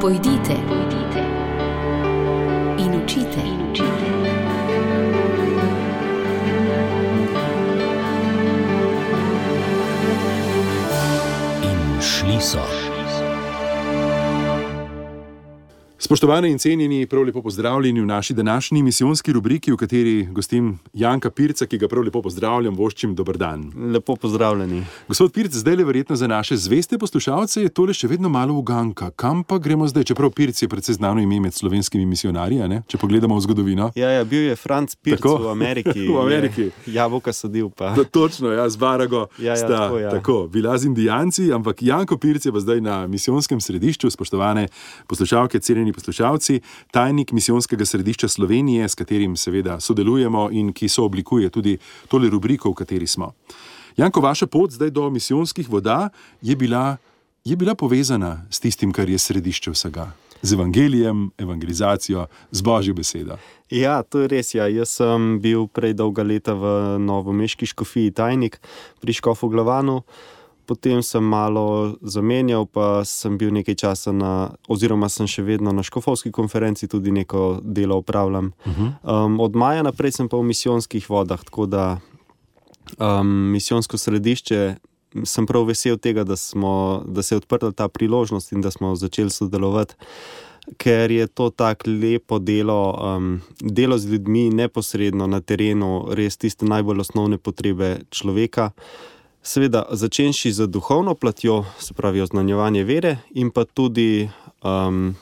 Pojdite, 0.00 0.54
pojdite 0.68 1.22
in 2.78 2.94
učite. 3.02 3.40
In 3.40 3.70
učite. 3.70 3.92
In 11.62 12.00
šli 12.00 12.40
so. 12.40 12.97
Spoštovane 16.00 16.50
in 16.50 16.58
cenjeni, 16.58 17.06
prav 17.06 17.22
lepo 17.22 17.42
pozdravljeni 17.42 18.00
v 18.00 18.06
naši 18.06 18.34
današnji 18.34 18.82
misijonski 18.82 19.32
rubriki, 19.32 19.72
v 19.72 19.76
kateri 19.76 20.28
gostim 20.30 20.78
Janka 20.92 21.30
Pirca, 21.30 21.66
ki 21.66 21.78
ga 21.78 21.88
prav 21.88 22.04
lepo 22.04 22.22
pozdravljam, 22.22 22.76
voščim 22.76 23.16
dober 23.18 23.36
dan. 23.36 23.64
Lepo 23.92 24.14
pozdravljeni. 24.16 24.84
Gospod 25.08 25.32
Pirc, 25.32 25.52
zdaj 25.52 25.76
le 25.76 25.84
verjetno 25.84 26.16
za 26.16 26.26
naše 26.26 26.56
zveste 26.56 26.98
poslušalce 26.98 27.62
je 27.62 27.68
tole 27.68 27.94
še 27.94 28.06
vedno 28.06 28.28
malo 28.28 28.54
uganka. 28.54 29.10
Kam 29.10 29.42
pa 29.44 29.58
gremo 29.58 29.88
zdaj, 29.90 30.04
čeprav 30.12 30.30
Pirc 30.30 30.62
je 30.62 30.68
predvsej 30.68 30.94
znano 31.00 31.20
ime 31.20 31.40
med 31.40 31.54
slovenskimi 31.54 32.06
misionarji, 32.06 32.62
ne? 32.68 32.82
če 32.86 32.98
pogledamo 32.98 33.34
v 33.34 33.42
zgodovino? 33.48 33.90
Ja, 33.98 34.12
ja 34.20 34.22
bil 34.24 34.46
je 34.52 34.56
Franc 34.56 34.94
Pirc 35.02 35.18
tako? 35.18 35.34
v 35.48 35.50
Ameriki. 35.50 36.06
v 36.14 36.22
Ameriki. 36.22 36.68
Jabolka 36.86 37.34
sadil 37.34 37.72
pa. 37.74 37.96
To, 37.98 38.04
točno, 38.04 38.54
ja, 38.54 38.68
z 38.70 38.78
Barago. 38.78 39.26
Ja, 39.38 39.50
ja, 39.50 39.56
sta, 39.56 39.74
tako, 39.74 39.98
ja. 39.98 40.14
tako, 40.14 40.38
bila 40.46 40.78
z 40.78 40.92
Indijanci, 40.92 41.50
ampak 41.52 41.82
Janko 41.82 42.22
Pirc 42.22 42.46
je 42.46 42.54
pa 42.54 42.62
zdaj 42.62 42.86
na 42.86 43.02
misijonskem 43.10 43.58
središču, 43.60 44.14
spoštovane 44.14 44.68
poslušalke, 45.10 45.58
cenjeni 45.58 45.87
poslušalci, 45.92 46.60
tajnik 46.90 47.32
misijonskega 47.32 47.86
središča 47.86 48.28
Slovenije, 48.28 48.88
s 48.88 48.94
katerim 48.94 49.36
seveda 49.36 49.80
sodelujemo 49.80 50.48
in 50.52 50.72
ki 50.72 50.88
so 50.88 51.04
oblikuje 51.04 51.50
tudi 51.50 51.78
tole 52.08 52.30
rubriko, 52.30 52.70
v 52.70 52.74
kateri 52.74 53.06
smo. 53.06 53.32
Janko, 53.96 54.20
vaša 54.20 54.46
pot 54.46 54.70
zdaj 54.70 54.90
do 54.90 55.10
misijonskih 55.10 55.68
voda 55.68 56.08
je 56.42 56.56
bila, 56.56 56.96
je 57.44 57.56
bila 57.56 57.74
povezana 57.74 58.46
s 58.50 58.60
tistim, 58.60 58.92
kar 58.92 59.08
je 59.08 59.18
središče 59.18 59.70
vsega. 59.70 60.12
Z 60.42 60.54
evangelijem, 60.54 61.30
evangelizacijo, 61.38 62.26
z 62.50 62.62
božjo 62.62 62.94
besedo. 62.94 63.36
Ja, 63.70 64.02
to 64.02 64.22
je 64.22 64.28
res. 64.28 64.54
Ja. 64.54 64.68
Jaz 64.70 64.94
sem 65.00 65.40
bil 65.42 65.66
prej 65.66 65.96
dolga 65.98 66.22
leta 66.22 66.54
v 66.54 66.98
Novomeški 67.02 67.66
škofiji 67.66 68.14
tajnik 68.14 68.60
pri 69.02 69.12
Škofu 69.12 69.50
Glavanu 69.50 70.04
potem 70.68 71.00
sem 71.02 71.24
malo 71.24 71.96
zamenjal, 72.04 72.66
pa 72.68 73.00
sem 73.08 73.38
bil 73.40 73.48
nekaj 73.56 73.74
časa 73.74 74.12
na, 74.12 74.52
oziroma 74.68 75.08
sem 75.08 75.24
še 75.24 75.40
vedno 75.46 75.72
na 75.72 75.80
škofovski 75.86 76.28
konferenci, 76.34 76.90
tudi 76.92 77.14
neko 77.14 77.62
delo 77.64 77.96
upravljam. 78.04 78.52
Uh 78.66 78.76
-huh. 78.76 78.90
um, 79.24 79.40
od 79.40 79.56
maja 79.56 79.82
naprej 79.82 80.12
sem 80.12 80.28
pa 80.28 80.36
v 80.36 80.42
misijonskih 80.52 81.10
vodah, 81.10 81.40
tako 81.44 81.66
da 81.66 82.00
um, 82.98 83.50
misijonsko 83.52 83.98
središče. 83.98 84.76
Sem 85.24 85.46
prav 85.46 85.64
vesel 85.64 85.96
tega, 85.96 86.24
da, 86.24 86.36
smo, 86.36 87.02
da 87.06 87.22
se 87.22 87.34
je 87.34 87.36
odprla 87.36 87.72
ta 87.72 87.88
priložnost 87.88 88.52
in 88.52 88.60
da 88.60 88.70
smo 88.70 88.96
začeli 88.96 89.30
sodelovati, 89.30 89.94
ker 90.76 91.10
je 91.10 91.26
to 91.26 91.50
tako 91.50 91.90
lepo 91.90 92.38
delo, 92.38 92.92
um, 93.16 93.40
delo 93.60 93.98
z 93.98 94.06
ljudmi, 94.12 94.50
neposredno 94.50 95.26
na 95.26 95.40
terenu, 95.40 96.08
res 96.10 96.36
tiste 96.36 96.66
najbolj 96.66 97.00
osnovne 97.00 97.38
potrebe 97.38 98.00
človeka. 98.10 98.70
Seveda, 99.48 99.86
začenši 99.90 100.52
z 100.52 100.66
duhovno 100.66 101.14
platjo, 101.14 101.64
se 101.80 101.94
pravi 101.94 102.20
oznanjevanje 102.20 102.82
vere, 102.84 103.16
in 103.32 103.48
pa 103.50 103.64
tudi, 103.64 104.28
um, 104.60 105.14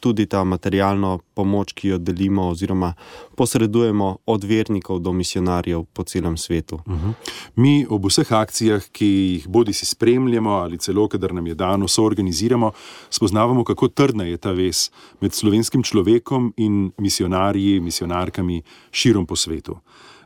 tudi 0.00 0.26
ta 0.26 0.42
materialna 0.44 1.18
pomoč, 1.34 1.72
ki 1.78 1.92
jo 1.92 1.98
delimo, 1.98 2.48
oziroma 2.50 2.90
posredujemo 3.38 4.08
od 4.26 4.44
vernikov 4.44 4.98
do 4.98 5.12
misionarjev 5.12 5.84
po 5.94 6.02
celem 6.02 6.36
svetu. 6.36 6.80
Uh 6.86 6.92
mhm. 6.92 7.06
-huh. 7.06 7.30
Mi 7.56 7.86
ob 7.90 8.06
vseh 8.06 8.32
akcijah, 8.32 8.82
ki 8.92 9.06
jih 9.06 9.48
bodi 9.48 9.72
si 9.72 9.86
spremljamo 9.86 10.50
ali 10.50 10.78
celo, 10.78 11.08
kadar 11.08 11.34
nam 11.34 11.46
je 11.46 11.54
dano, 11.54 11.88
so 11.88 12.04
organiziramo, 12.04 12.72
spoznavamo, 13.10 13.64
kako 13.64 13.88
trdna 13.88 14.24
je 14.24 14.36
ta 14.36 14.50
vez 14.52 14.90
med 15.20 15.32
slovenskim 15.32 15.82
človekom 15.82 16.52
in 16.56 16.92
misionarji, 16.98 17.80
misionarkami 17.80 18.62
širom 18.90 19.26
po 19.26 19.36
svetu. 19.36 19.76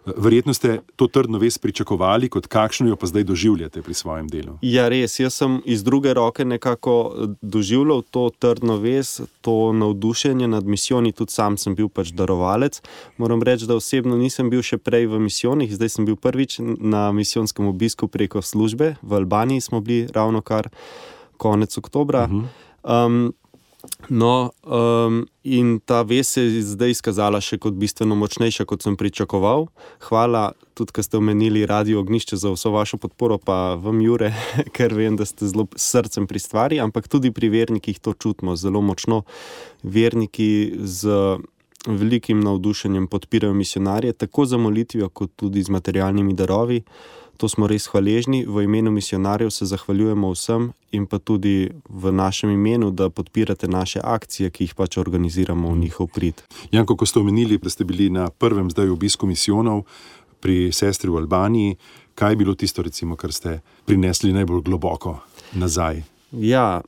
Verjetno 0.06 0.54
ste 0.54 0.80
to 0.96 1.06
trdno 1.06 1.38
vest 1.38 1.60
pričakovali, 1.62 2.28
kot 2.28 2.46
kakšno 2.46 2.88
jo 2.88 2.96
pa 2.96 3.06
zdaj 3.06 3.24
doživljate 3.24 3.82
pri 3.82 3.94
svojem 3.94 4.28
delu. 4.28 4.56
Ja, 4.62 4.88
res. 4.88 5.20
Jaz 5.20 5.34
sem 5.38 5.60
iz 5.64 5.84
druge 5.84 6.14
roke 6.14 6.44
nekako 6.44 6.94
eh, 7.14 7.34
doživljal 7.42 8.02
to 8.10 8.30
trdno 8.38 8.76
vest, 8.82 9.22
to 9.40 9.72
navdušenje 9.72 10.48
nad 10.48 10.66
misijoni. 10.66 11.12
Tudi 11.12 11.32
sam 11.32 11.56
sem 11.56 11.74
bil 11.78 11.88
pač 11.88 12.10
darovalec. 12.10 12.82
Moram 13.16 13.42
reči, 13.42 13.66
da 13.66 13.78
osebno 13.78 14.18
nisem 14.18 14.50
bil 14.50 14.62
še 14.62 14.78
prej 14.78 15.06
v 15.06 15.22
misijonih, 15.22 15.70
zdaj 15.70 15.94
sem 15.94 16.08
bil 16.08 16.16
prvič 16.16 16.58
na 16.62 17.12
misijonskem 17.12 17.70
obisku 17.70 18.08
preko 18.08 18.42
službe. 18.42 18.96
V 19.02 19.14
Albaniji 19.14 19.60
smo 19.60 19.80
bili 19.80 20.08
ravno 20.14 20.42
kar 20.42 20.68
konec 21.36 21.78
oktobra. 21.78 22.24
Uh 22.24 22.30
-huh. 22.30 23.06
um, 23.06 23.34
No, 24.08 24.52
um, 24.62 25.26
in 25.42 25.80
ta 25.84 26.02
vez 26.02 26.28
se 26.28 26.42
je 26.42 26.62
zdaj 26.62 26.94
izkazala 26.94 27.40
še 27.42 27.58
kot 27.58 27.74
bistveno 27.78 28.14
močnejša, 28.18 28.66
kot 28.68 28.84
sem 28.84 28.96
pričakoval. 28.98 29.66
Hvala 30.06 30.52
tudi, 30.78 30.94
ker 30.94 31.06
ste 31.06 31.18
omenili 31.18 31.64
Radio 31.66 32.02
Ognišče 32.02 32.38
za 32.38 32.52
vso 32.54 32.70
vašo 32.74 33.00
podporo, 33.02 33.38
pa 33.42 33.74
vam, 33.82 34.00
Jure, 34.04 34.30
ker 34.76 34.94
vem, 34.94 35.16
da 35.18 35.26
ste 35.26 35.50
zelo 35.50 35.66
srcem 35.74 36.28
pri 36.30 36.42
stvari, 36.42 36.78
ampak 36.82 37.10
tudi 37.10 37.34
pri 37.34 37.50
vernikih 37.50 37.98
to 37.98 38.14
čutimo 38.14 38.54
zelo 38.56 38.82
močno. 38.82 39.22
Verniki 39.82 40.78
z 40.78 41.40
velikim 41.86 42.38
navdušenjem 42.40 43.08
podpirajo 43.10 43.54
misionarje, 43.58 44.12
tako 44.14 44.46
za 44.46 44.58
molitvijo, 44.62 45.08
kot 45.10 45.34
tudi 45.36 45.62
z 45.66 45.74
materialnimi 45.74 46.34
darovi 46.38 46.84
to 47.36 47.48
smo 47.48 47.66
res 47.66 47.86
hvaležni. 47.90 48.44
V 48.46 48.64
imenu 48.64 48.90
misionarjev 48.90 49.50
se 49.50 49.66
zahvaljujemo 49.66 50.30
vsem 50.32 50.70
in 50.92 51.06
pa 51.06 51.18
tudi 51.18 51.70
v 51.88 52.12
našem 52.12 52.50
imenu, 52.50 52.90
da 52.90 53.10
podpirate 53.10 53.68
naše 53.68 54.00
akcije, 54.04 54.50
ki 54.50 54.64
jih 54.64 54.74
pač 54.74 54.98
organiziramo 54.98 55.72
v 55.72 55.78
njihov 55.78 56.12
prid. 56.14 56.42
Janko, 56.72 56.96
ko 56.96 57.06
ste 57.06 57.20
omenili, 57.20 57.58
da 57.58 57.70
ste 57.70 57.84
bili 57.84 58.10
na 58.10 58.30
prvem 58.30 58.70
zdaj 58.70 58.92
obisku 58.92 59.26
misijonov 59.26 59.84
pri 60.40 60.72
sestri 60.72 61.10
v 61.10 61.22
Albaniji, 61.22 61.76
kaj 62.14 62.32
je 62.32 62.36
bilo 62.36 62.54
tisto, 62.54 62.82
recimo, 62.82 63.16
kar 63.16 63.32
ste 63.32 63.60
prinesli 63.86 64.32
najbolj 64.32 64.62
globoko 64.62 65.20
nazaj? 65.54 66.02
Ja, 66.32 66.82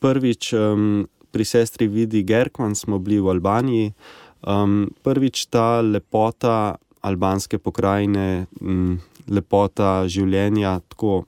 prvič 0.00 0.52
um, 0.52 1.06
pri 1.32 1.44
sestri 1.44 1.88
Vidi 1.88 2.22
Gerkman 2.22 2.74
smo 2.74 2.98
bili 2.98 3.20
v 3.20 3.32
Albaniji. 3.32 3.92
Um, 4.44 4.92
prvič 5.02 5.46
ta 5.48 5.80
lepota 5.80 6.76
albanske 7.00 7.58
pokrajine. 7.58 8.46
Um, 8.60 9.00
lepota 9.28 10.04
življenja, 10.08 10.80
tako 10.88 11.24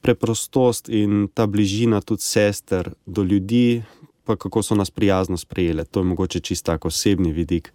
preprostost 0.00 0.88
in 0.88 1.28
ta 1.34 1.46
bližina 1.46 2.00
tudi 2.00 2.24
sester 2.24 2.90
do 3.06 3.22
ljudi, 3.22 3.82
pa 4.26 4.36
kako 4.36 4.62
so 4.62 4.74
nas 4.74 4.90
prijazno 4.90 5.36
sprejeli. 5.36 5.84
To 5.90 6.00
je 6.00 6.04
mogoče 6.04 6.40
čisto 6.40 6.72
tako 6.72 6.88
osebni 6.88 7.32
vidik. 7.32 7.72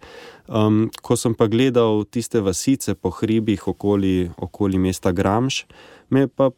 Um, 0.48 0.90
ko 1.02 1.16
sem 1.16 1.34
pa 1.34 1.46
gledal 1.46 2.04
tiste 2.04 2.40
vasice 2.40 2.94
po 2.94 3.10
hribih 3.10 3.68
okoli, 3.68 4.30
okoli 4.36 4.78
mesta 4.78 5.12
Gramš, 5.12 5.64
me 6.10 6.28
pa. 6.28 6.50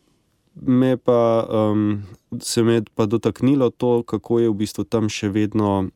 Me 0.54 0.97
pa, 0.97 1.47
um, 1.50 2.03
se 2.41 2.62
me 2.62 2.82
pa 2.94 3.06
dotaknilo 3.06 3.70
to, 3.70 4.03
kako 4.03 4.38
je 4.38 4.48
v 4.48 4.54
bistvu 4.54 4.84
tam 4.84 5.08
še 5.10 5.26
vedno 5.34 5.88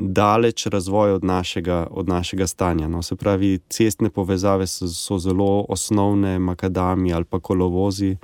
daleč 0.00 0.66
razvoj 0.66 1.12
od 1.12 1.24
našega, 1.24 1.86
od 1.90 2.08
našega 2.08 2.46
stanja. 2.46 2.88
No, 2.88 3.02
se 3.02 3.16
pravi, 3.16 3.58
cestne 3.68 4.10
povezave 4.10 4.66
so, 4.66 4.88
so 4.88 5.18
zelo 5.18 5.66
osnovne, 5.68 6.38
makadami 6.38 7.12
ali 7.12 7.24
pa 7.24 7.40
kolovozi, 7.40 8.16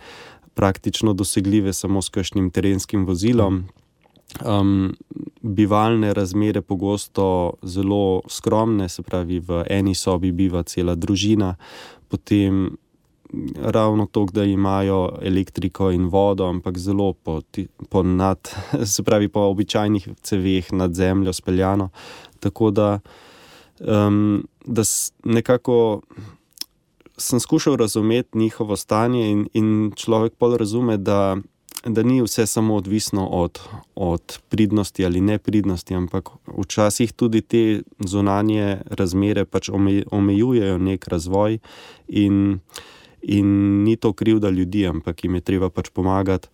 praktično 0.54 1.12
dosegljive 1.12 1.72
samo 1.72 2.03
s 2.03 2.09
kakšnim 2.09 2.50
terenskim 2.50 3.06
vozilom. 3.06 3.65
Um, 4.44 4.97
bivalne 5.42 6.15
razmere 6.15 6.62
pogosto 6.62 7.53
zelo 7.62 8.22
skromne, 8.28 8.88
se 8.88 9.03
pravi, 9.03 9.38
v 9.41 9.65
eni 9.70 9.94
sobi 9.94 10.32
biva 10.32 10.62
cela 10.62 10.94
družina, 10.94 11.54
potem 12.09 12.76
ravno 13.56 14.06
to, 14.06 14.26
da 14.32 14.44
imajo 14.44 15.19
elektriko 15.22 15.91
in 15.91 16.09
vodo, 16.09 16.47
ampak 16.47 16.78
zelo 16.78 17.12
po, 17.12 17.41
po, 17.89 18.03
nad, 18.03 18.48
pravi, 19.06 19.28
po 19.28 19.41
običajnih 19.41 20.09
ceveh 20.22 20.72
nad 20.72 20.95
zemljo 20.95 21.33
speljano. 21.33 21.89
Tako 22.41 22.71
da, 22.71 23.00
um, 23.80 24.47
da 24.65 24.83
nekako 25.24 26.00
sem 27.18 27.41
skušal 27.41 27.77
razumeti 27.77 28.39
njihovo 28.39 28.77
stanje, 28.77 29.30
in, 29.30 29.48
in 29.53 29.92
človek 29.97 30.33
pa 30.39 30.56
razume, 30.59 30.97
da, 30.97 31.36
da 31.84 32.03
ni 32.03 32.22
vse 32.22 32.47
samo 32.47 32.74
odvisno 32.74 33.27
od, 33.27 33.60
od 33.95 34.39
pridnosti 34.48 35.06
ali 35.06 35.21
nepridnosti, 35.21 35.95
ampak 35.95 36.28
včasih 36.59 37.12
tudi 37.12 37.41
te 37.41 37.83
zunanje 37.98 38.78
razmere 38.91 39.45
pač 39.45 39.71
omejujejo 40.10 40.78
nek 40.78 41.09
razvoj. 41.09 41.59
In, 42.09 42.59
in 43.26 43.82
ni 43.82 43.96
to 43.96 44.12
krivda 44.12 44.50
ljudi, 44.50 44.86
ampak 44.86 45.24
jim 45.24 45.34
je 45.34 45.40
treba 45.40 45.70
pač 45.70 45.90
pomagati. 45.90 46.48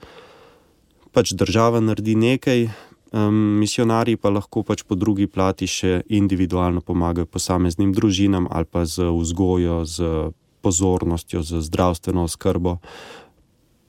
Pač 1.12 1.34
država 1.36 1.80
naredi 1.84 2.14
nekaj, 2.16 2.68
um, 3.12 3.40
misionarji 3.60 4.16
pa 4.16 4.32
lahko 4.32 4.62
pač 4.64 4.84
po 4.88 4.96
drugi 4.96 5.26
plati 5.28 5.68
še 5.68 6.00
individualno 6.08 6.80
pomagajo 6.80 7.28
posameznim 7.28 7.92
družinam 7.92 8.48
ali 8.50 8.64
pa 8.64 8.86
z 8.88 9.10
vzgojo, 9.12 9.82
z 9.84 10.32
pozornostjo, 10.62 11.42
z 11.42 11.60
zdravstveno 11.68 12.24
oskrbo. 12.24 12.78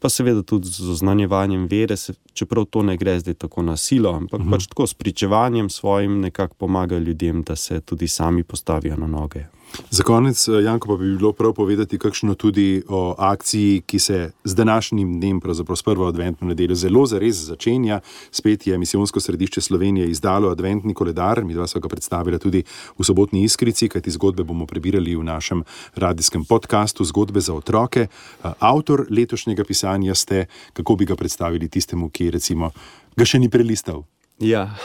pa 0.04 0.10
seveda 0.12 0.42
tudi 0.44 0.68
z 0.68 0.90
oznanjevanjem 0.92 1.64
vere, 1.72 1.96
se, 1.98 2.14
čeprav 2.36 2.66
to 2.68 2.82
ne 2.84 2.98
gre 3.00 3.14
zdaj 3.20 3.38
tako 3.40 3.64
na 3.64 3.78
silo, 3.78 4.12
ampak 4.12 4.42
-huh. 4.42 4.52
pač 4.52 4.68
tako 4.68 4.88
s 4.88 4.94
pričevanjem 4.94 5.70
svojim 5.70 6.20
nekako 6.20 6.56
pomaga 6.56 6.98
ljudem, 6.98 7.44
da 7.44 7.56
se 7.56 7.80
tudi 7.82 8.08
sami 8.08 8.44
postavijo 8.44 8.98
na 8.98 9.08
noge. 9.08 9.46
Za 9.90 10.04
konec, 10.04 10.48
eh, 10.48 10.64
Janko, 10.64 10.88
pa 10.88 10.98
bi 10.98 11.16
bilo 11.16 11.32
prav 11.34 11.54
povedati, 11.54 11.98
kakšno 11.98 12.36
tudi 12.36 12.84
o 12.90 13.16
akciji, 13.18 13.82
ki 13.86 14.00
se 14.00 14.32
z 14.44 14.56
današnjim 14.56 15.20
dnem, 15.20 15.40
pravzaprav 15.40 15.76
s 15.76 15.84
prvo 15.84 16.08
adventno 16.08 16.48
nedeljo, 16.48 16.76
zelo 16.76 17.06
zares 17.06 17.36
začenja. 17.36 18.00
Spet 18.32 18.68
je 18.68 18.78
Misijonsko 18.78 19.20
središče 19.20 19.62
Slovenije 19.62 20.10
izdalo 20.10 20.50
adventni 20.50 20.94
koledar, 20.94 21.44
mi 21.44 21.54
dva 21.54 21.68
smo 21.68 21.82
ga 21.82 21.88
predstavili 21.88 22.40
tudi 22.40 22.64
v 22.98 23.04
sobotni 23.04 23.44
iskrici, 23.44 23.90
kajti 23.90 24.12
zgodbe 24.12 24.44
bomo 24.44 24.66
prebirali 24.66 25.16
v 25.16 25.24
našem 25.24 25.64
radijskem 25.96 26.46
podkastu 26.46 27.04
Zgodbe 27.04 27.40
za 27.40 27.54
otroke. 27.54 28.00
Eh, 28.00 28.52
avtor 28.60 29.06
letošnjega 29.10 29.64
pisanja 29.64 30.16
ste, 30.16 30.46
kako 30.74 30.96
bi 30.96 31.06
ga 31.06 31.16
predstavili 31.16 31.70
tistemu, 31.70 32.10
ki 32.10 32.32
recimo 32.32 32.72
ga 33.16 33.26
še 33.26 33.40
ni 33.40 33.50
prelistal. 33.50 34.04
Ja, 34.42 34.76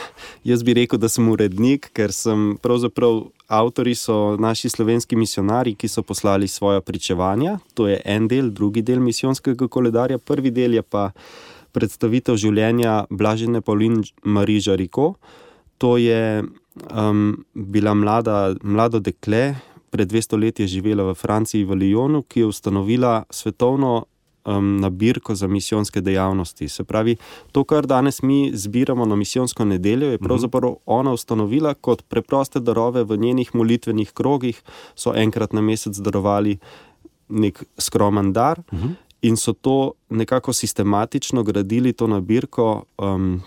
jaz 0.43 0.63
bi 0.63 0.73
rekel, 0.77 0.99
da 1.01 1.09
sem 1.09 1.27
urednik, 1.29 1.89
ker 1.93 2.13
sem 2.13 2.53
pravzaprav 2.61 3.23
avtori 3.49 3.95
so 3.97 4.37
naši 4.39 4.69
slovenski 4.69 5.17
misionari, 5.17 5.73
ki 5.75 5.89
so 5.89 6.03
poslali 6.05 6.47
svoje 6.47 6.81
pričevanja. 6.81 7.57
To 7.73 7.87
je 7.87 8.01
en 8.05 8.27
del, 8.27 8.51
drugi 8.53 8.81
del 8.85 9.01
misijonskega 9.01 9.67
koledarja. 9.67 10.17
Prvi 10.17 10.51
del 10.51 10.77
je 10.77 10.83
pa 10.85 11.09
predstavitev 11.73 12.37
življenja 12.37 13.05
Blažene 13.09 13.61
Paulin 13.61 14.03
Mariža 14.23 14.77
Riko. 14.77 15.15
To 15.81 15.97
je 15.97 16.43
um, 16.93 17.45
bila 17.53 17.93
mlada, 17.97 18.53
mlado 18.63 18.99
dekle, 18.99 19.55
pred 19.89 20.11
200 20.11 20.39
leti 20.39 20.63
je 20.63 20.75
živela 20.77 21.09
v 21.09 21.17
Franciji, 21.17 21.65
v 21.65 21.75
Lyonu, 21.81 22.21
ki 22.21 22.45
je 22.45 22.49
ustanovila 22.49 23.23
svetovno 23.33 24.05
um, 24.45 24.77
nabirko 24.79 25.35
za 25.35 25.47
misijonske 25.47 26.01
dejavnosti. 26.01 26.69
Se 26.69 26.83
pravi, 26.83 27.15
to, 27.51 27.63
kar 27.63 27.85
danes 27.85 28.21
mi 28.21 28.51
zbiramo 28.53 29.05
na 29.05 29.15
misijonsko 29.15 29.65
nedeljo, 29.65 30.11
je 30.11 30.17
pravzaprav 30.17 30.75
ona 30.85 31.13
ustanovila 31.13 31.73
kot 31.73 32.03
preproste 32.09 32.59
darove 32.59 33.03
v 33.03 33.17
njenih 33.17 33.55
molitvenih 33.55 34.11
krogih, 34.11 34.61
so 34.95 35.13
enkrat 35.15 35.53
na 35.53 35.61
mesec 35.61 35.97
darovali 35.97 36.57
nek 37.29 37.63
skromen 37.77 38.33
dar. 38.33 38.59
Uh 38.71 38.79
-huh. 38.79 38.95
In 39.21 39.37
so 39.37 39.53
to 39.53 39.91
nekako 40.09 40.53
sistematično 40.53 41.43
gradili, 41.43 41.93
to 41.93 42.07
nabirko 42.07 42.83
um, 42.97 43.41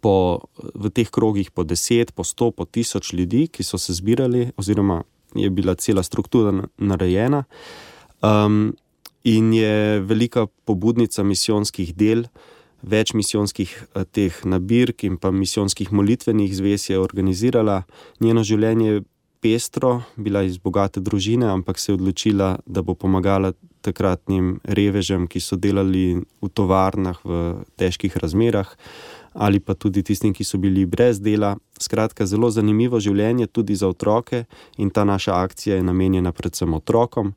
po, 0.00 0.40
v 0.74 0.90
teh 0.90 1.10
krogih, 1.10 1.50
po 1.50 1.62
deset, 1.64 2.12
po 2.12 2.24
sto, 2.24 2.50
po 2.50 2.64
tisoč 2.64 3.12
ljudi, 3.12 3.46
ki 3.48 3.62
so 3.62 3.78
se 3.78 3.92
zbirali, 3.92 4.50
oziroma 4.56 5.02
je 5.34 5.50
bila 5.50 5.74
cela 5.74 6.02
struktura 6.02 6.52
narejena. 6.78 7.44
Um, 8.22 8.74
in 9.28 9.52
je 9.52 10.00
velika 10.00 10.46
pobudnica 10.64 11.22
misijonskih 11.22 11.92
del, 11.96 12.24
več 12.82 13.12
misijonskih 13.12 13.74
eh, 13.76 14.04
teh 14.04 14.40
nabirk 14.48 15.04
in 15.04 15.18
pa 15.20 15.30
misijonskih 15.34 15.92
molitvenih 15.92 16.54
zvez 16.56 16.88
je 16.88 16.98
organizirala. 16.98 17.82
Njeno 18.24 18.44
življenje 18.46 18.88
je 18.88 19.04
pestro, 19.44 20.00
bila 20.16 20.42
iz 20.42 20.56
bogate 20.58 21.00
družine, 21.04 21.46
ampak 21.46 21.78
se 21.78 21.92
je 21.92 21.98
odločila, 21.98 22.56
da 22.66 22.82
bo 22.82 22.94
pomagala 22.94 23.52
takratnim 23.84 24.58
revežem, 24.64 25.28
ki 25.30 25.40
so 25.40 25.60
delali 25.60 26.16
v 26.16 26.48
tovarnah 26.48 27.20
v 27.24 27.44
težkih 27.78 28.16
razmerah. 28.16 28.72
Ali 29.38 29.60
pa 29.60 29.76
tudi 29.76 30.02
tistim, 30.02 30.32
ki 30.34 30.42
so 30.42 30.58
bili 30.58 30.86
brez 30.86 31.20
dela. 31.20 31.52
Skratka, 31.78 32.26
zelo 32.26 32.48
zanimivo 32.50 32.98
življenje 32.98 33.46
tudi 33.46 33.76
za 33.78 33.92
otroke, 33.92 34.46
in 34.78 34.90
ta 34.90 35.04
naša 35.04 35.36
akcija 35.44 35.76
je 35.76 35.86
namenjena 35.86 36.32
predvsem 36.32 36.74
otrokom 36.74 37.34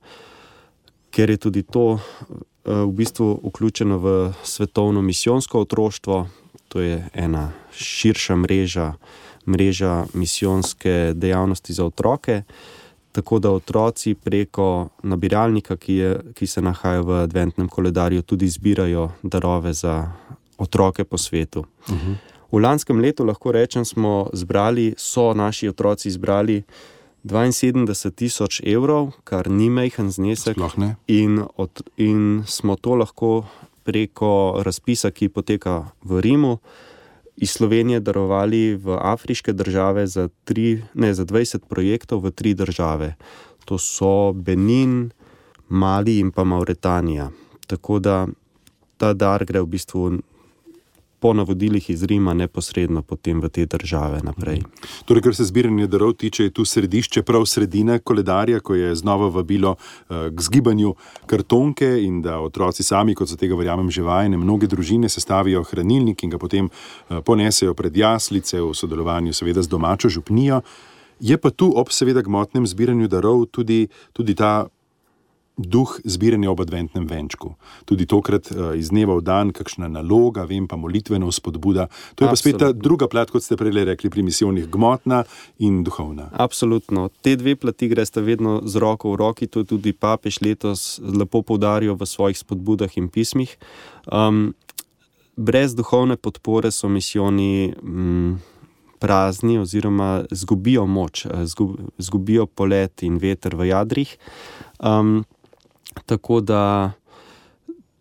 ker 1.11 1.29
je 1.29 1.37
tudi 1.37 1.63
to 1.63 1.99
eh, 1.99 2.71
v 2.71 2.91
bistvu 2.91 3.39
vključeno 3.43 3.97
v 3.97 4.33
svetovno 4.43 5.01
misijonsko 5.01 5.61
otroštvo, 5.61 6.27
to 6.67 6.81
je 6.81 7.09
ena 7.13 7.51
širša 7.75 8.35
mreža, 8.35 8.93
mreža 9.47 10.05
misijonske 10.13 11.11
dejavnosti 11.15 11.73
za 11.73 11.85
otroke. 11.85 12.43
Tako 13.11 13.39
da 13.39 13.51
otroci 13.51 14.13
preko 14.15 14.87
nabiralnika, 15.03 15.75
ki, 15.75 15.93
je, 15.93 16.19
ki 16.33 16.47
se 16.47 16.61
nahaja 16.61 17.01
v 17.01 17.23
adventnem 17.23 17.67
koledarju, 17.67 18.21
tudi 18.21 18.47
zbirajo 18.47 19.09
darove 19.23 19.73
za 19.73 20.11
otroke 20.57 21.03
po 21.03 21.17
svetu. 21.17 21.65
Uh 21.87 21.95
mhm. 21.95 22.11
-huh. 22.11 22.15
V 22.51 22.59
lanskem 22.59 22.99
letu, 22.99 23.23
lahko 23.23 23.51
rečem, 23.51 23.85
smo 23.85 24.29
zbrali, 24.33 24.93
so 24.97 25.33
naši 25.33 25.69
otroci 25.69 26.11
zbrali 26.11 26.63
72 27.23 28.11
tisoč 28.15 28.61
evrov, 28.65 29.11
kar 29.23 29.49
ni 29.49 29.69
majhen 29.69 30.11
znesek. 30.11 30.57
In, 31.07 31.43
od, 31.57 31.81
in 31.97 32.43
smo 32.47 32.75
to 32.75 32.95
lahko 32.95 33.45
preko 33.83 34.61
razpisa, 34.65 35.11
ki 35.11 35.29
poteka 35.29 35.91
v 36.03 36.21
Rimu, 36.21 36.57
iz 37.41 37.51
Slovenije 37.57 37.99
darovali 37.99 38.75
v 38.75 38.97
afriške 39.01 39.53
države 39.53 40.07
za, 40.07 40.29
tri, 40.43 40.83
ne, 40.93 41.13
za 41.13 41.25
20 41.25 41.65
projektov 41.69 42.25
v 42.25 42.31
tri 42.31 42.53
države. 42.53 43.15
To 43.65 43.77
so 43.77 44.33
Benin, 44.33 45.11
Mali 45.69 46.19
in 46.19 46.31
pa 46.31 46.43
Mauretanija. 46.43 47.29
Tako 47.67 47.99
da 47.99 48.27
ta 48.97 49.13
dar 49.13 49.45
gre 49.45 49.61
v 49.61 49.69
bistvu 49.71 50.19
po 51.21 51.33
navodilih 51.33 51.89
iz 51.89 52.03
Rima 52.03 52.33
neposredno 52.33 53.01
potem 53.01 53.41
v 53.41 53.49
te 53.49 53.65
države 53.65 54.23
naprej. 54.23 54.63
Torej, 55.05 55.21
kar 55.21 55.35
se 55.37 55.45
zbiranja 55.45 55.85
darov 55.87 56.15
tiče, 56.17 56.47
je 56.47 56.53
tu 56.57 56.65
središče, 56.65 57.21
prav 57.21 57.45
sredina 57.45 57.99
koledarja, 57.99 58.59
ko 58.59 58.75
je 58.75 58.95
znova 58.95 59.29
vabilo 59.29 59.75
uh, 59.75 60.15
k 60.33 60.41
zgibanju 60.41 60.95
kartonke 61.25 61.91
in 62.01 62.21
da 62.25 62.39
otroci 62.41 62.83
sami, 62.83 63.15
kot 63.15 63.29
so 63.29 63.37
tega 63.37 63.55
verjamem 63.55 63.91
že 63.93 64.01
vajene, 64.01 64.37
mnoge 64.37 64.67
družine 64.67 65.09
sestavijo 65.09 65.61
hranilnik 65.69 66.23
in 66.23 66.33
ga 66.33 66.41
potem 66.41 66.65
uh, 66.65 67.21
ponesejo 67.21 67.77
pred 67.77 67.97
jaslice 67.97 68.57
v 68.61 68.73
sodelovanju 68.73 69.33
seveda 69.33 69.61
z 69.61 69.69
domačo 69.69 70.09
župnijo. 70.09 70.61
Je 71.21 71.37
pa 71.37 71.53
tu 71.53 71.69
ob 71.77 71.93
seveda 71.93 72.25
gmotnem 72.25 72.65
zbiranju 72.65 73.07
darov 73.07 73.45
tudi, 73.53 73.87
tudi 74.13 74.33
ta 74.33 74.65
duh 75.57 75.99
zbiranja 76.03 76.51
ob 76.51 76.61
adventnem 76.61 77.05
venčku. 77.07 77.55
Tudi 77.85 78.05
tokrat 78.05 78.51
uh, 78.51 78.71
iz 78.77 78.89
dneva 78.89 79.15
v 79.19 79.23
dan, 79.25 79.51
kakšna 79.51 79.89
naloga, 79.91 80.45
vem 80.47 80.67
pa 80.67 80.79
molitvena 80.79 81.27
spodbuda. 81.31 81.87
To 82.15 82.25
je 82.25 82.29
Absolutno. 82.29 82.31
pa 82.31 82.35
spet 82.35 82.57
ta 82.59 82.71
druga 82.71 83.07
plat, 83.07 83.31
kot 83.31 83.43
ste 83.43 83.57
prej 83.59 83.85
rekli, 83.85 84.09
pri 84.09 84.23
misijonih, 84.23 84.69
gmotna 84.71 85.23
in 85.59 85.83
duhovna. 85.83 86.29
Absolutno. 86.31 87.09
Te 87.21 87.35
dve 87.35 87.55
plati 87.55 87.87
gresta 87.91 88.21
vedno 88.21 88.61
z 88.65 88.75
roko 88.79 89.11
v 89.11 89.19
roki, 89.21 89.47
to 89.47 89.63
je 89.63 89.75
tudi 89.75 89.93
papež 89.93 90.41
letos 90.41 90.99
lepo 91.03 91.41
poudaril 91.41 91.95
v 91.95 92.07
svojih 92.07 92.37
spodbudah 92.37 92.97
in 92.97 93.11
pismih. 93.11 93.51
Um, 94.07 94.53
brez 95.35 95.75
duhovne 95.75 96.17
podpore 96.17 96.71
so 96.71 96.89
misijoni. 96.89 97.75
Um, 97.83 98.39
Prazni, 99.01 99.55
oziroma 99.57 100.27
izgubijo 100.29 100.83
moč, 100.85 101.23
izgubijo 101.97 102.45
polet 102.45 103.01
in 103.01 103.15
veter 103.17 103.55
v 103.57 103.71
jadrih. 103.71 104.11
Um, 104.77 105.23
Tako 106.05 106.41
da 106.41 106.91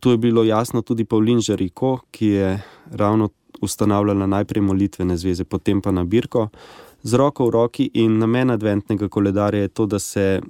to 0.01 0.11
je 0.11 0.17
bilo 0.17 0.45
jasno 0.45 0.83
tudi 0.83 1.05
Pavlin 1.05 1.41
Žariko, 1.41 1.99
ki 2.11 2.27
je 2.27 2.63
ravno 2.91 3.29
ustanavljala 3.61 4.27
najprej 4.27 4.63
molitvene 4.63 5.17
zveze, 5.17 5.45
potem 5.45 5.81
pa 5.81 5.91
nabirko 5.91 6.49
z 7.03 7.15
roko 7.15 7.47
v 7.47 7.51
roki. 7.51 7.91
In 7.95 8.19
namen 8.19 8.51
adventnega 8.51 9.09
koledarja 9.09 9.61
je 9.61 9.69
to, 9.69 9.87
da 9.87 9.99
se 9.99 10.41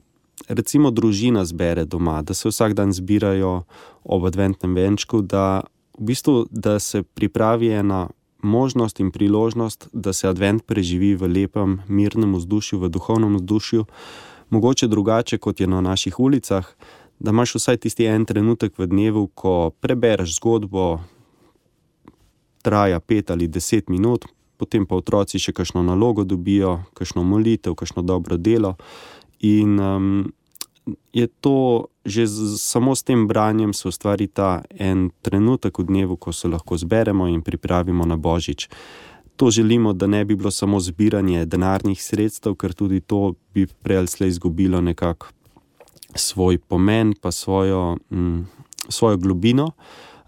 recimo 0.48 0.90
družina 0.90 1.44
zbere 1.44 1.84
doma, 1.84 2.22
da 2.22 2.34
se 2.34 2.48
vsak 2.48 2.74
dan 2.74 2.92
zbirajo 2.92 3.62
ob 4.04 4.24
adventnem 4.24 4.74
venčku, 4.74 5.22
da 5.22 5.62
v 5.98 6.12
bistvu 6.12 6.46
da 6.50 6.78
se 6.78 7.02
pripravi 7.02 7.68
ena. 7.68 8.08
Možnost 8.42 9.00
in 9.00 9.10
priložnost, 9.12 9.90
da 9.92 10.12
se 10.16 10.24
advent 10.28 10.62
preživi 10.64 11.10
v 11.14 11.28
lepem, 11.28 11.82
mirnem 11.88 12.32
vzdušju, 12.34 12.78
v 12.80 12.88
duhovnem 12.88 13.34
vzdušju, 13.36 13.84
mogoče 14.50 14.88
drugače 14.88 15.38
kot 15.38 15.60
je 15.60 15.66
na 15.66 15.80
naših 15.80 16.16
ulicah, 16.20 16.64
da 17.20 17.30
imaš 17.30 17.54
vsaj 17.54 17.76
tisti 17.76 18.06
en 18.08 18.24
trenutek 18.24 18.78
v 18.78 18.86
dnevu, 18.88 19.26
ko 19.34 19.70
prebereš 19.80 20.36
zgodbo, 20.38 21.00
traja 22.62 23.00
pet 23.00 23.30
ali 23.30 23.48
deset 23.48 23.88
minut, 23.88 24.24
potem 24.56 24.86
pa 24.86 24.96
otroci 24.96 25.40
še 25.40 25.52
kakšno 25.56 25.82
nalogo 25.84 26.24
dobijo, 26.24 26.80
kakšno 26.96 27.24
molitev, 27.24 27.76
kakšno 27.76 28.02
dobro 28.02 28.36
delo. 28.36 28.76
In 29.40 29.78
um, 29.80 30.32
je 31.12 31.28
to 31.40 31.88
že 32.04 32.24
z, 32.26 32.56
samo 32.56 32.96
s 32.96 33.04
tem 33.04 33.26
branjem, 33.28 33.72
se 33.76 33.88
ustvari 33.88 34.26
ta 34.26 34.62
en 34.72 35.10
trenutek 35.22 35.78
v 35.78 35.84
dnevu, 35.84 36.16
ko 36.16 36.32
se 36.32 36.48
lahko 36.48 36.76
zberemo 36.80 37.28
in 37.28 37.44
pripravimo 37.44 38.06
na 38.08 38.16
božič. 38.16 38.68
To 39.36 39.50
želimo, 39.50 39.92
da 39.92 40.06
ne 40.06 40.24
bi 40.24 40.36
bilo 40.36 40.50
samo 40.50 40.80
zbiranje 40.80 41.44
denarnih 41.44 42.00
sredstev, 42.02 42.56
ker 42.56 42.72
tudi 42.72 43.00
to 43.00 43.34
bi 43.54 43.66
prej 43.66 43.96
ali 43.96 44.08
slej 44.08 44.28
izgubilo 44.28 44.80
nekako 44.80 45.28
svoj 46.14 46.58
pomen, 46.58 47.14
pa 47.20 47.30
svojo, 47.30 47.96
mm, 48.10 48.40
svojo 48.88 49.16
globino. 49.16 49.70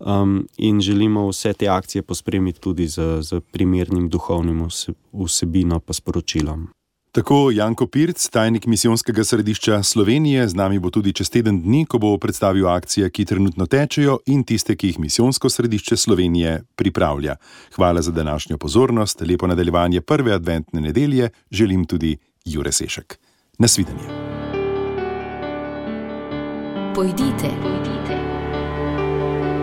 Um, 0.01 0.49
in 0.57 0.81
želimo 0.81 1.29
vse 1.29 1.53
te 1.53 1.69
akcije 1.69 2.03
pospremiti 2.03 2.61
tudi 2.61 2.89
z, 2.89 3.23
z 3.23 3.41
primernim 3.53 4.09
duhovnim 4.09 4.69
vsebino, 5.13 5.81
pa 5.81 5.93
sporočilom. 5.93 6.69
Tako 7.13 7.51
Janko 7.51 7.87
Pirc, 7.87 8.29
tajnik 8.29 8.67
misijonskega 8.67 9.25
središča 9.25 9.83
Slovenije, 9.83 10.49
z 10.49 10.55
nami 10.55 10.79
bo 10.79 10.91
tudi 10.91 11.13
čez 11.13 11.31
teden 11.31 11.61
dni, 11.63 11.85
ko 11.87 11.99
bo 11.99 12.17
predstavil 12.19 12.69
akcije, 12.69 13.11
ki 13.11 13.25
trenutno 13.25 13.67
tečejo 13.67 14.19
in 14.27 14.45
tiste, 14.45 14.77
ki 14.77 14.87
jih 14.87 14.99
misijonsko 14.99 15.51
središče 15.51 15.97
Slovenije 15.97 16.63
pripravlja. 16.77 17.37
Hvala 17.77 18.03
za 18.03 18.11
današnjo 18.11 18.59
pozornost, 18.59 19.21
lepo 19.21 19.47
nadaljevanje 19.47 20.01
prve 20.01 20.33
adventne 20.33 20.81
nedelje, 20.81 21.29
želim 21.51 21.85
tudi 21.85 22.17
Jure 22.45 22.73
Sešek. 22.73 23.19
Nasvidenje. 23.59 24.42
Pojdite, 26.95 27.49
pojdite 27.63 28.17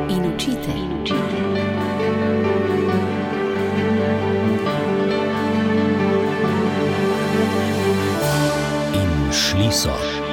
in 0.09 0.33
učite, 0.33 0.71
in 0.71 1.01
učite. 1.01 1.38
In 8.93 9.31
šli 9.31 9.71
so. 9.71 10.28